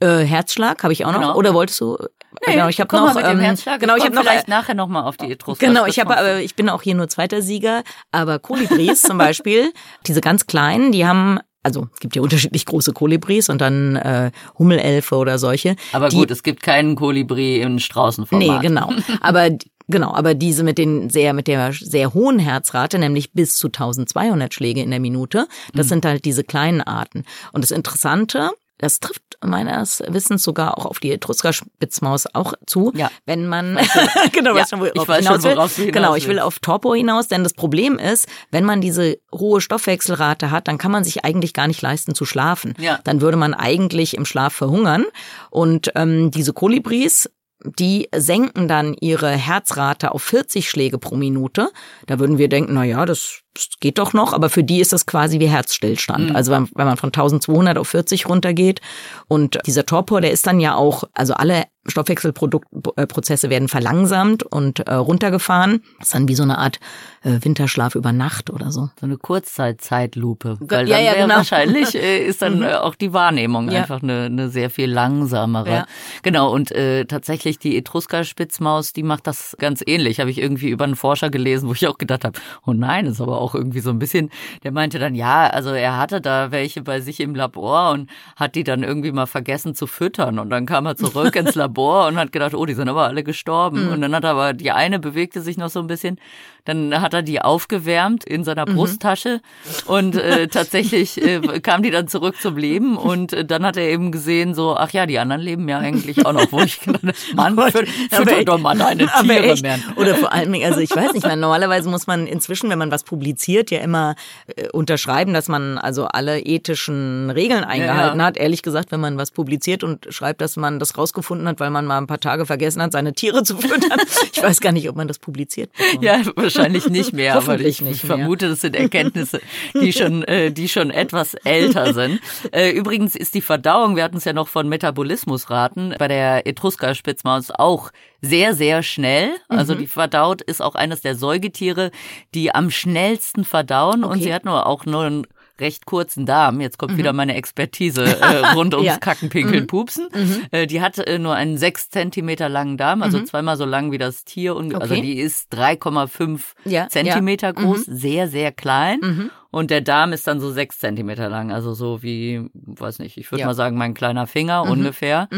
[0.00, 1.20] Äh, Herzschlag habe ich auch noch.
[1.20, 1.36] Genau.
[1.36, 1.98] Oder wolltest du?
[2.46, 3.14] Nee, genau, ich habe noch.
[3.14, 3.80] mit ähm, Herzschlag.
[3.80, 4.30] Genau, ich komme habe noch.
[4.30, 5.66] vielleicht nachher noch mal auf die Etrusker.
[5.66, 7.82] Genau, ich habe, aber ich bin auch hier nur zweiter Sieger.
[8.10, 9.72] Aber Kolibris zum Beispiel,
[10.06, 14.30] diese ganz kleinen, die haben, also es gibt ja unterschiedlich große Kolibris und dann äh,
[14.58, 15.76] Hummelelfe oder solche.
[15.92, 18.62] Aber die, gut, es gibt keinen Kolibri in Straußenformat.
[18.62, 18.90] Nee, genau.
[19.20, 19.50] Aber
[19.88, 24.54] genau, aber diese mit den sehr mit der sehr hohen Herzrate, nämlich bis zu 1200
[24.54, 27.24] Schläge in der Minute, das sind halt diese kleinen Arten.
[27.52, 28.50] Und das Interessante,
[28.82, 33.10] das trifft meines Wissens sogar auch auf die Etrusker-Spitzmaus auch zu, Ja.
[33.26, 33.78] wenn man
[34.32, 35.56] genau, Ja, schon, ich weiß schon, will.
[35.56, 39.18] worauf hinaus Genau, ich will auf Torpo hinaus, denn das Problem ist, wenn man diese
[39.32, 42.74] hohe Stoffwechselrate hat, dann kann man sich eigentlich gar nicht leisten zu schlafen.
[42.78, 42.98] Ja.
[43.04, 45.04] Dann würde man eigentlich im Schlaf verhungern.
[45.50, 47.30] Und ähm, diese Kolibris,
[47.64, 51.70] die senken dann ihre Herzrate auf 40 Schläge pro Minute.
[52.06, 53.41] Da würden wir denken, na ja, das
[53.80, 56.34] geht doch noch, aber für die ist das quasi wie Herzstillstand.
[56.34, 58.80] Also wenn, wenn man von 1200 auf 40 runtergeht
[59.28, 64.94] und dieser Torpor, der ist dann ja auch, also alle Stoffwechselprozesse werden verlangsamt und äh,
[64.94, 65.82] runtergefahren.
[65.98, 66.78] Das ist dann wie so eine Art
[67.22, 68.90] äh, Winterschlaf über Nacht oder so.
[69.00, 70.58] So eine Kurzzeitzeitlupe.
[70.60, 71.34] Weil ja, dann ja, genau.
[71.36, 73.80] wahrscheinlich äh, ist dann äh, auch die Wahrnehmung Ja.
[73.80, 75.70] einfach eine, eine sehr viel langsamere.
[75.70, 75.86] Ja.
[76.22, 80.20] Genau, und äh, tatsächlich die Etrusker-Spitzmaus, die macht das ganz ähnlich.
[80.20, 83.20] Habe ich irgendwie über einen Forscher gelesen, wo ich auch gedacht habe, oh nein, ist
[83.20, 84.30] aber auch irgendwie so ein bisschen,
[84.62, 88.54] der meinte dann, ja, also er hatte da welche bei sich im Labor und hat
[88.54, 90.38] die dann irgendwie mal vergessen zu füttern.
[90.38, 93.24] Und dann kam er zurück ins Labor und hat gedacht, oh, die sind aber alle
[93.24, 93.88] gestorben.
[93.88, 96.18] Und dann hat er aber, die eine bewegte sich noch so ein bisschen.
[96.64, 99.40] Dann hat er die aufgewärmt in seiner Brusttasche
[99.86, 103.88] und äh, tatsächlich äh, kam die dann zurück zum Leben und äh, dann hat er
[103.88, 107.02] eben gesehen, so, ach ja, die anderen leben ja eigentlich auch noch, wo ich gedacht
[107.34, 109.82] Mann, fütter doch mal deine Tiere, man.
[109.96, 113.02] Oder vor allem, also ich weiß nicht, man, normalerweise muss man inzwischen, wenn man was
[113.02, 113.31] publiziert,
[113.70, 114.14] ja immer
[114.56, 118.26] äh, unterschreiben, dass man also alle ethischen Regeln eingehalten ja.
[118.26, 118.36] hat.
[118.36, 121.86] Ehrlich gesagt, wenn man was publiziert und schreibt, dass man das rausgefunden hat, weil man
[121.86, 124.00] mal ein paar Tage vergessen hat, seine Tiere zu füttern.
[124.34, 126.02] Ich weiß gar nicht, ob man das publiziert bekommt.
[126.02, 129.40] Ja, wahrscheinlich nicht mehr, aber Hoffentlich ich nicht vermute, das sind Erkenntnisse,
[129.74, 132.20] die schon, äh, die schon etwas älter sind.
[132.50, 137.50] Äh, übrigens ist die Verdauung, wir hatten es ja noch von Metabolismusraten, bei der Etrusker-Spitzmaus
[137.50, 137.90] auch
[138.22, 139.28] sehr, sehr schnell.
[139.50, 139.58] Mhm.
[139.58, 141.90] Also die verdaut ist auch eines der Säugetiere,
[142.34, 144.22] die am schnellsten verdauen und Okay.
[144.22, 145.26] sie hat nur auch nur einen
[145.60, 146.60] recht kurzen Darm.
[146.60, 148.86] Jetzt kommt wieder meine Expertise äh, rund ums Mhm.
[148.86, 148.94] Ja.
[148.94, 149.00] Mhm.
[149.00, 150.08] Kacken, Pinkeln, Pupsen.
[150.50, 153.98] Äh, die hat äh, nur einen sechs Zentimeter langen Darm, also zweimal so lang wie
[153.98, 154.56] das Tier.
[154.56, 155.00] Und, Also Mhm.
[155.00, 155.02] Okay.
[155.02, 157.52] die ist 3,5 Ja, Zentimeter ja.
[157.52, 159.00] groß, sehr, sehr klein.
[159.02, 159.30] Mhm.
[159.50, 163.30] Und der Darm ist dann so sechs Zentimeter lang, also so wie, weiß nicht, ich
[163.30, 165.28] würde mal sagen, mein kleiner Finger ungefähr.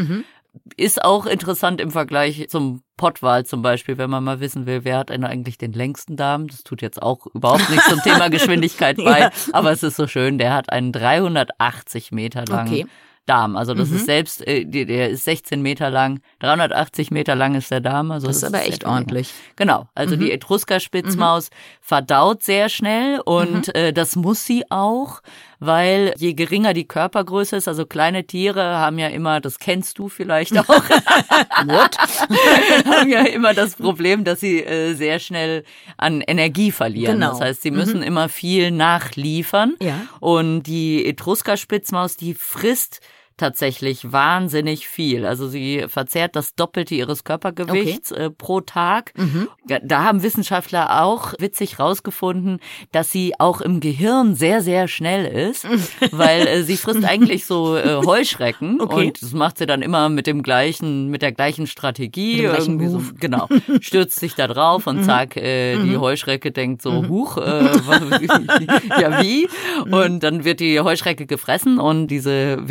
[0.55, 0.61] Mhm.
[0.77, 4.99] Ist auch interessant im Vergleich zum Pottwal zum Beispiel, wenn man mal wissen will, wer
[4.99, 6.47] hat denn eigentlich den längsten Darm?
[6.49, 9.31] Das tut jetzt auch überhaupt nichts zum Thema Geschwindigkeit bei, Ja.
[9.53, 12.87] aber es ist so schön, der hat einen 380 Meter langen Okay.
[13.27, 13.57] Darm.
[13.57, 13.97] Also das Mhm.
[13.97, 18.11] ist selbst, äh, der ist 16 Meter lang, 380 Meter lang ist der Darm.
[18.11, 18.93] Also Das ist aber echt viel länger.
[18.97, 19.33] ordentlich.
[19.57, 21.49] Genau, also die Etrusker-Spitzmaus
[21.81, 25.21] verdaut sehr schnell und äh, das muss sie auch,
[25.61, 30.09] weil je geringer die Körpergröße ist, also kleine Tiere haben ja immer, das kennst du
[30.09, 30.69] vielleicht auch,
[31.67, 31.97] What?
[32.87, 35.65] haben ja immer das Problem, dass sie äh, sehr schnell
[35.97, 37.21] an Energie verlieren.
[37.21, 37.31] Genau.
[37.31, 39.75] Das heißt, sie müssen immer viel nachliefern.
[39.81, 40.01] Ja.
[40.21, 43.01] Und die Etrusker-Spitzmaus, die frisst
[43.37, 45.27] tatsächlich wahnsinnig viel.
[45.27, 48.25] Also sie verzehrt das Doppelte ihres Körpergewichts okay.
[48.27, 49.13] äh, pro Tag.
[49.17, 49.49] Mhm.
[49.83, 52.61] Da haben Wissenschaftler auch witzig rausgefunden,
[52.93, 55.67] dass sie auch im Gehirn sehr, sehr schnell ist,
[56.13, 59.07] weil äh, sie frisst eigentlich so äh, Heuschrecken okay.
[59.07, 62.43] und das macht sie dann immer mit dem gleichen, mit der gleichen Strategie.
[62.43, 63.49] Gleichen so, genau.
[63.81, 65.05] Stürzt sich da drauf und mhm.
[65.05, 66.01] zack, äh, die mhm.
[66.01, 67.09] Heuschrecke denkt so, mhm.
[67.09, 67.65] huch, äh,
[69.01, 69.49] ja wie?
[69.91, 72.69] Und dann wird die Heuschrecke gefressen und diese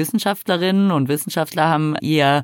[0.53, 2.43] Wissenschaftlerinnen und Wissenschaftler haben ihr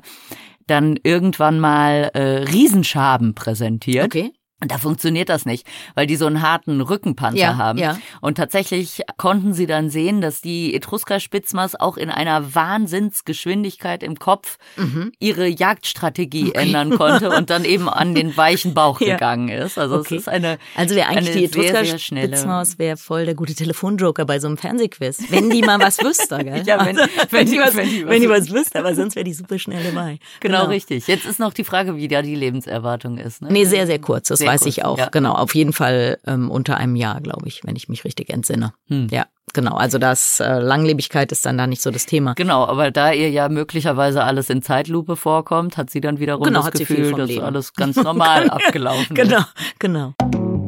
[0.66, 4.06] dann irgendwann mal äh, Riesenschaben präsentiert.
[4.06, 4.32] Okay.
[4.60, 7.78] Und da funktioniert das nicht, weil die so einen harten Rückenpanzer ja, haben.
[7.78, 7.98] Ja.
[8.20, 14.58] Und tatsächlich konnten sie dann sehen, dass die Etrusker-Spitzmaus auch in einer Wahnsinnsgeschwindigkeit im Kopf
[14.76, 15.12] mhm.
[15.18, 16.58] ihre Jagdstrategie okay.
[16.58, 19.14] ändern konnte und dann eben an den weichen Bauch ja.
[19.14, 19.78] gegangen ist.
[19.78, 20.16] Also okay.
[20.16, 24.46] es ist eine Also wäre eigentlich die Etrusker-Spitzmaus wäre voll der gute Telefonjoker bei so
[24.46, 25.24] einem Fernsehquiz.
[25.30, 26.62] Wenn die mal was wüsste, gell?
[26.66, 29.16] ja, wenn, also, wenn, die was, wenn, die was, wenn die was wüsste, aber sonst
[29.16, 30.18] wäre die super schnell dabei.
[30.40, 31.06] Genau, genau, richtig.
[31.06, 33.40] Jetzt ist noch die Frage, wie da die Lebenserwartung ist.
[33.40, 33.48] Ne?
[33.50, 34.28] Nee, sehr, sehr kurz.
[34.28, 35.08] Das weiß ich auch, ja.
[35.08, 35.32] genau.
[35.34, 38.72] Auf jeden Fall ähm, unter einem Jahr, glaube ich, wenn ich mich richtig entsinne.
[38.88, 39.08] Hm.
[39.10, 39.26] Ja.
[39.52, 42.34] Genau, also das äh, Langlebigkeit ist dann da nicht so das Thema.
[42.34, 46.62] Genau, aber da ihr ja möglicherweise alles in Zeitlupe vorkommt, hat sie dann wiederum genau,
[46.62, 47.44] das Gefühl, dass Leben.
[47.44, 49.46] alles ganz normal abgelaufen genau, ist.
[49.78, 50.60] Genau, genau.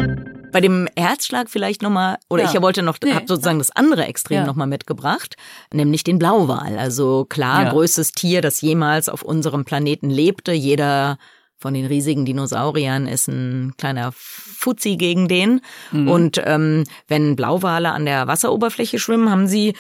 [0.53, 2.51] Bei dem Herzschlag vielleicht nochmal, oder ja.
[2.53, 3.15] ich wollte noch, nee.
[3.15, 4.47] habe sozusagen das andere Extrem ja.
[4.47, 5.37] nochmal mitgebracht,
[5.73, 6.79] nämlich den Blauwal.
[6.79, 7.71] Also klar, ja.
[7.71, 10.53] größtes Tier, das jemals auf unserem Planeten lebte.
[10.53, 11.17] Jeder
[11.63, 15.61] von den riesigen Dinosauriern ist ein kleiner Fuzzi gegen den.
[15.93, 16.09] Mhm.
[16.09, 19.75] Und ähm, wenn Blauwale an der Wasseroberfläche schwimmen, haben sie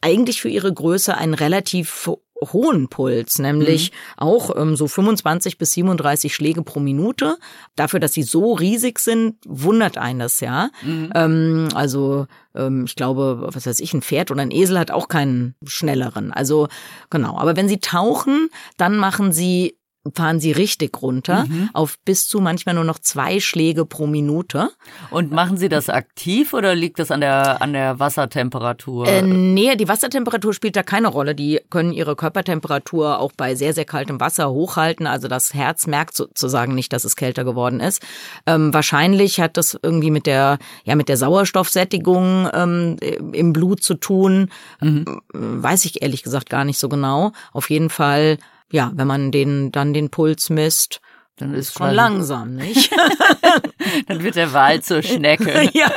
[0.00, 2.08] eigentlich für ihre Größe einen relativ
[2.40, 3.96] hohen Puls, nämlich mhm.
[4.18, 7.36] auch ähm, so 25 bis 37 Schläge pro Minute.
[7.76, 10.70] Dafür, dass sie so riesig sind, wundert einen das ja.
[10.82, 11.10] Mhm.
[11.14, 15.08] Ähm, also ähm, ich glaube, was weiß ich, ein Pferd oder ein Esel hat auch
[15.08, 16.32] keinen schnelleren.
[16.32, 16.68] Also
[17.10, 17.38] genau.
[17.38, 19.77] Aber wenn sie tauchen, dann machen sie
[20.14, 21.70] fahren sie richtig runter mhm.
[21.72, 24.70] auf bis zu manchmal nur noch zwei Schläge pro Minute.
[25.10, 29.06] Und machen Sie das aktiv oder liegt das an der, an der Wassertemperatur?
[29.06, 31.34] Äh, nee, die Wassertemperatur spielt da keine Rolle.
[31.34, 35.06] Die können ihre Körpertemperatur auch bei sehr, sehr kaltem Wasser hochhalten.
[35.06, 38.02] Also das Herz merkt sozusagen nicht, dass es kälter geworden ist.
[38.46, 42.96] Ähm, wahrscheinlich hat das irgendwie mit der, ja, mit der Sauerstoffsättigung ähm,
[43.32, 44.50] im Blut zu tun.
[44.80, 45.20] Mhm.
[45.32, 47.32] Weiß ich ehrlich gesagt gar nicht so genau.
[47.52, 48.38] Auf jeden Fall
[48.70, 51.00] ja, wenn man den dann den Puls misst,
[51.36, 52.90] dann ist schon langsam, nicht?
[54.06, 55.70] dann wird der Wal zur Schnecke.
[55.72, 55.90] ja,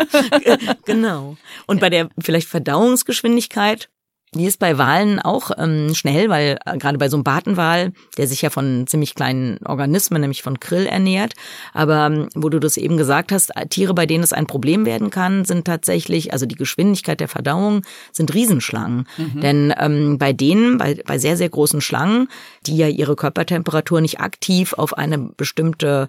[0.85, 1.35] genau.
[1.65, 3.89] Und bei der vielleicht Verdauungsgeschwindigkeit
[4.33, 8.27] die ist bei Walen auch ähm, schnell, weil äh, gerade bei so einem Bartenwal, der
[8.27, 11.33] sich ja von ziemlich kleinen Organismen, nämlich von Krill ernährt,
[11.73, 14.85] aber ähm, wo du das eben gesagt hast, äh, Tiere, bei denen es ein Problem
[14.85, 17.81] werden kann, sind tatsächlich, also die Geschwindigkeit der Verdauung,
[18.13, 19.05] sind Riesenschlangen.
[19.17, 19.41] Mhm.
[19.41, 22.29] Denn ähm, bei denen, bei, bei sehr, sehr großen Schlangen,
[22.65, 26.07] die ja ihre Körpertemperatur nicht aktiv auf eine bestimmte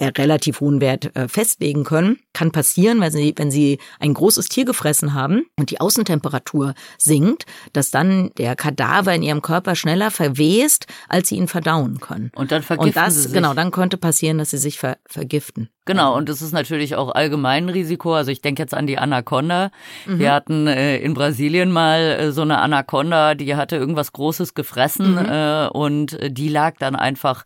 [0.00, 2.18] relativ hohen Wert äh, festlegen können.
[2.32, 7.46] Kann passieren, weil sie, wenn sie ein großes Tier gefressen haben und die Außentemperatur sinkt,
[7.72, 12.30] dass dann der Kadaver in ihrem Körper schneller verwest, als sie ihn verdauen können.
[12.34, 13.32] Und dann vergiften und das, sie sich.
[13.32, 15.68] Genau, dann könnte passieren, dass sie sich ver vergiften.
[15.86, 18.14] Genau, und das ist natürlich auch allgemein ein Risiko.
[18.14, 19.70] Also ich denke jetzt an die Anaconda.
[20.06, 20.18] Mhm.
[20.18, 25.12] Wir hatten äh, in Brasilien mal äh, so eine Anaconda, die hatte irgendwas Großes gefressen
[25.12, 25.28] mhm.
[25.28, 27.44] äh, und die lag dann einfach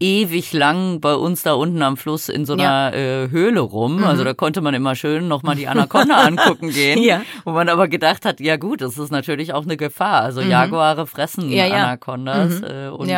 [0.00, 2.90] ewig lang bei uns da unten am Fluss in so einer ja.
[2.90, 3.98] äh, Höhle rum.
[3.98, 4.04] Mhm.
[4.04, 7.02] Also da konnte man immer schön nochmal die Anaconda angucken gehen.
[7.02, 7.22] Ja.
[7.44, 10.22] Wo man aber gedacht hat, ja gut, das ist natürlich auch eine Gefahr.
[10.22, 10.50] Also mhm.
[10.50, 12.66] Jaguare fressen ja, Anacondas mhm.
[12.66, 13.10] äh, und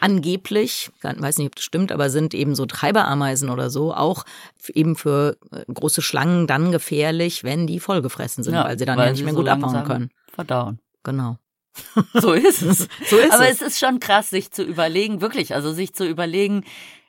[0.00, 4.24] angeblich, weiß nicht, ob das stimmt, aber sind eben so Treiberameisen oder so auch
[4.68, 8.98] eben für äh, große Schlangen dann gefährlich, wenn die vollgefressen sind, ja, weil sie dann
[8.98, 10.10] weil ja nicht mehr gut abbauen können.
[10.32, 10.80] Verdauen.
[11.02, 11.38] Genau.
[12.14, 12.88] So ist es.
[13.08, 13.60] so ist Aber es.
[13.60, 16.64] es ist schon krass, sich zu überlegen, wirklich, also sich zu überlegen,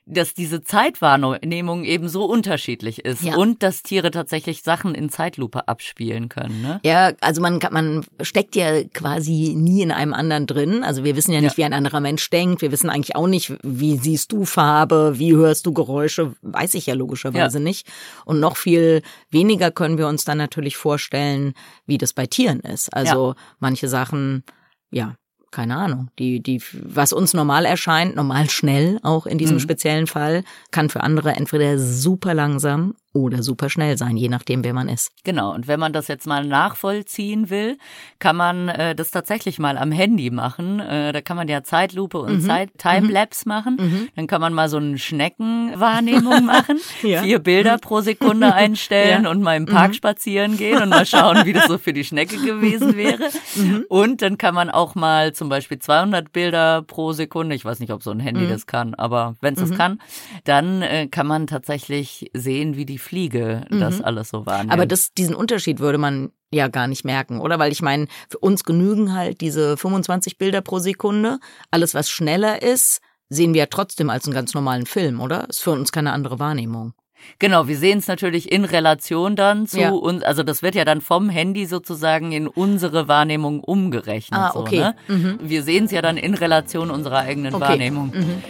[0.08, 3.36] dass diese Zeitwahrnehmung eben so unterschiedlich ist ja.
[3.36, 6.62] und dass Tiere tatsächlich Sachen in Zeitlupe abspielen können.
[6.62, 6.80] Ne?
[6.84, 10.84] Ja, also man man steckt ja quasi nie in einem anderen drin.
[10.84, 11.58] Also wir wissen ja nicht, ja.
[11.58, 12.62] wie ein anderer Mensch denkt.
[12.62, 16.86] Wir wissen eigentlich auch nicht, wie siehst du Farbe, wie hörst du Geräusche, weiß ich
[16.86, 17.63] ja logischerweise ja.
[17.63, 17.88] nicht.
[18.23, 21.53] Und noch viel weniger können wir uns dann natürlich vorstellen,
[21.86, 22.93] wie das bei Tieren ist.
[22.93, 24.43] Also manche Sachen
[24.91, 25.15] ja,
[25.52, 29.62] keine Ahnung, die, die, was uns normal erscheint, normal schnell auch in diesem mhm.
[29.62, 34.73] speziellen Fall, kann für andere entweder super langsam oder super schnell sein, je nachdem, wer
[34.73, 35.12] man ist.
[35.23, 37.77] Genau, und wenn man das jetzt mal nachvollziehen will,
[38.19, 40.80] kann man äh, das tatsächlich mal am Handy machen.
[40.80, 42.41] Äh, da kann man ja Zeitlupe und Mhm.
[42.41, 44.10] Zeit Timelapse machen.
[44.15, 47.21] Dann kann man mal so eine Schneckenwahrnehmung machen, Ja.
[47.23, 49.30] vier Bilder pro Sekunde einstellen Ja.
[49.32, 52.38] und mal im Park spazieren gehen und mal schauen, wie das so für die Schnecke
[52.38, 53.30] gewesen wäre.
[53.56, 53.86] Mhm.
[53.89, 57.91] Und dann kann man auch mal zum Beispiel 200 Bilder pro Sekunde, ich weiß nicht,
[57.91, 58.49] ob so ein Handy Mhm.
[58.49, 59.99] das kann, aber wenn es das kann,
[60.43, 64.67] dann äh, kann man tatsächlich sehen, wie die Fliege das alles so wahrnimmt.
[64.67, 64.71] Mhm.
[64.73, 67.59] Aber das, diesen Unterschied würde man ja gar nicht merken, oder?
[67.59, 71.39] Weil ich meine, für uns genügen halt diese 25 Bilder pro Sekunde.
[71.71, 75.49] Alles, was schneller ist, sehen wir ja trotzdem als einen ganz normalen Film, oder?
[75.49, 76.93] Ist für uns keine andere Wahrnehmung.
[77.39, 79.89] Genau, wir sehen es natürlich in Relation dann zu Ja.
[79.89, 84.39] uns, also das wird ja dann vom Handy sozusagen in unsere Wahrnehmung umgerechnet.
[84.39, 84.79] Ah, so, okay.
[84.79, 84.95] ne?
[85.07, 85.39] Mhm.
[85.41, 87.63] Wir sehen es ja dann in Relation unserer eigenen Okay.
[87.69, 88.11] Wahrnehmung.
[88.13, 88.43] Mhm.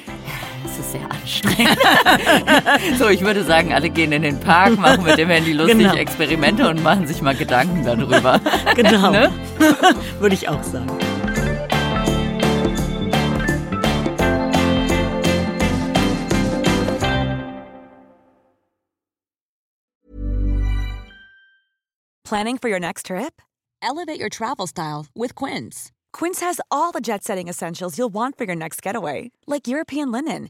[0.68, 1.80] Das ist sehr anstrengend.
[3.00, 5.94] so, ich würde sagen, alle gehen in den Park, machen mit dem Handy lustige Genau.
[5.96, 8.42] Experimente und machen sich mal Gedanken darüber.
[8.76, 9.12] Genau.
[9.12, 9.32] Ne?
[10.20, 10.92] Würde ich auch sagen.
[22.26, 23.42] Planning for your next trip?
[23.82, 25.92] Elevate your travel style with Quince.
[26.14, 30.12] Quince has all the jet setting essentials you'll want for your next getaway, like European
[30.12, 30.50] linen,